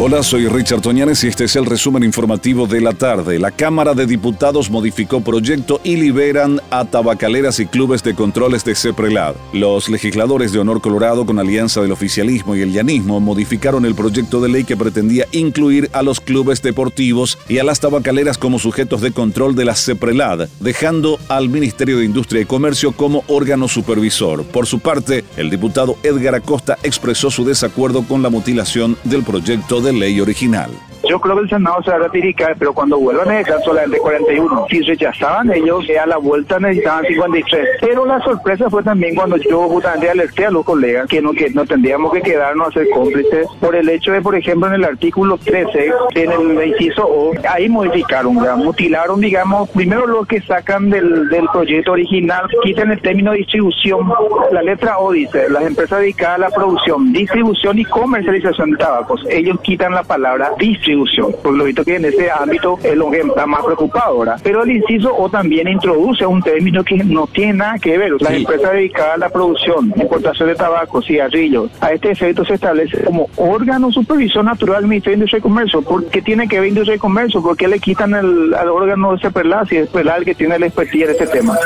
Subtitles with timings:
[0.00, 3.40] Hola, soy Richard Toñanes y este es el resumen informativo de la tarde.
[3.40, 8.76] La Cámara de Diputados modificó proyecto y liberan a tabacaleras y clubes de controles de
[8.76, 9.34] CEPRELAD.
[9.52, 14.40] Los legisladores de Honor Colorado, con alianza del oficialismo y el llanismo, modificaron el proyecto
[14.40, 19.00] de ley que pretendía incluir a los clubes deportivos y a las tabacaleras como sujetos
[19.00, 24.44] de control de la CEPRELAD, dejando al Ministerio de Industria y Comercio como órgano supervisor.
[24.44, 29.80] Por su parte, el diputado Edgar Acosta expresó su desacuerdo con la mutilación del proyecto
[29.80, 30.87] de ley original.
[31.08, 33.98] Yo creo que el Senado se va a ratificar, pero cuando vuelvan a necesitar solamente
[33.98, 34.66] 41.
[34.68, 37.66] Si rechazaban ellos, a la vuelta necesitaban 53.
[37.80, 41.48] Pero la sorpresa fue también cuando yo justamente alerté a los colegas que no, que
[41.50, 44.84] no tendríamos que quedarnos a ser cómplices por el hecho de, por ejemplo, en el
[44.84, 51.28] artículo 13, en el inciso O, ahí modificaron, mutilaron, digamos, primero lo que sacan del,
[51.30, 54.12] del proyecto original, quitan el término distribución.
[54.52, 59.24] La letra O dice, las empresas dedicadas a la producción, distribución y comercialización de tabacos.
[59.30, 60.97] Ellos quitan la palabra distribución
[61.42, 64.36] porque lo visto que en ese ámbito es lo que está más preocupado ahora.
[64.42, 68.12] Pero el inciso O también introduce un término que no tiene nada que ver.
[68.20, 73.02] Las empresas dedicadas a la producción, importación de tabaco, cigarrillos, a este efecto se establece
[73.04, 75.82] como órgano supervisor natural del Ministerio de Industria y Comercio.
[75.82, 77.42] ¿Por qué tiene que ver Industria y Comercio?
[77.42, 79.30] ¿Por qué le quitan el, al órgano de ese
[79.68, 81.56] si es el que tiene la expertise de este tema?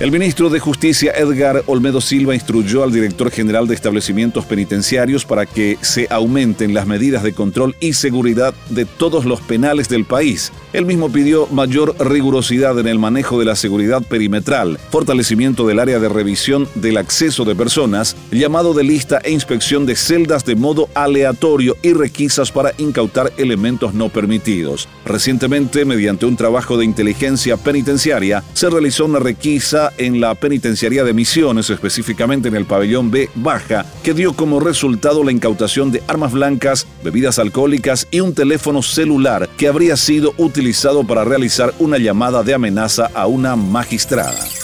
[0.00, 5.46] El ministro de Justicia Edgar Olmedo Silva instruyó al director general de establecimientos penitenciarios para
[5.46, 10.50] que se aumenten las medidas de control y seguridad de todos los penales del país.
[10.72, 15.98] Él mismo pidió mayor rigurosidad en el manejo de la seguridad perimetral, fortalecimiento del área
[15.98, 20.88] de revisión del acceso de personas, llamado de lista e inspección de celdas de modo
[20.94, 24.88] aleatorio y requisas para incautar elementos no permitidos.
[25.04, 31.12] Recientemente, mediante un trabajo de inteligencia penitenciaria, se realizó una requisa en la penitenciaría de
[31.12, 36.32] Misiones, específicamente en el pabellón B Baja, que dio como resultado la incautación de armas
[36.32, 40.61] blancas, bebidas alcohólicas y un teléfono celular que habría sido utilizado
[41.04, 44.61] para realizar una llamada de amenaza a una magistrada.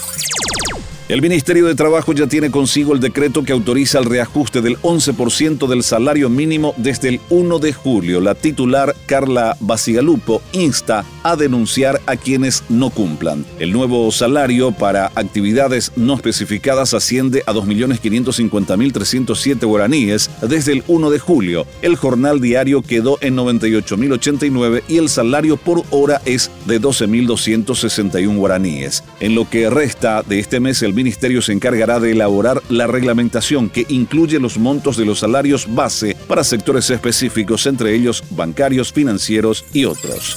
[1.09, 5.67] El Ministerio de Trabajo ya tiene consigo el decreto que autoriza el reajuste del 11%
[5.67, 8.21] del salario mínimo desde el 1 de julio.
[8.21, 13.43] La titular Carla Basigalupo insta a denunciar a quienes no cumplan.
[13.57, 21.17] El nuevo salario para actividades no especificadas asciende a 2.550.307 guaraníes desde el 1 de
[21.17, 21.65] julio.
[21.81, 29.03] El jornal diario quedó en 98.089 y el salario por hora es de 12.261 guaraníes.
[29.19, 33.69] En lo que resta de este mes, el ministerio se encargará de elaborar la reglamentación
[33.69, 39.63] que incluye los montos de los salarios base para sectores específicos, entre ellos bancarios, financieros
[39.71, 40.35] y otros.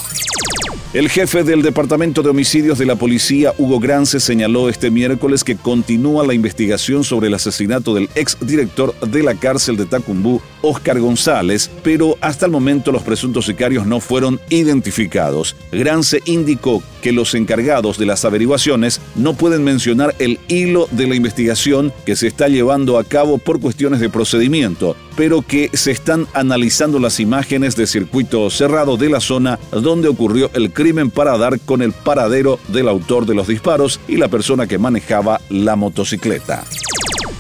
[0.94, 5.56] El jefe del Departamento de Homicidios de la Policía, Hugo Grance, señaló este miércoles que
[5.56, 11.70] continúa la investigación sobre el asesinato del exdirector de la cárcel de Tacumbú, Oscar González,
[11.82, 15.56] pero hasta el momento los presuntos sicarios no fueron identificados.
[15.70, 21.16] Grance indicó que los encargados de las averiguaciones no pueden mencionar el hilo de la
[21.16, 26.26] investigación que se está llevando a cabo por cuestiones de procedimiento, pero que se están
[26.32, 31.60] analizando las imágenes de circuito cerrado de la zona donde ocurrió el crimen para dar
[31.60, 36.64] con el paradero del autor de los disparos y la persona que manejaba la motocicleta.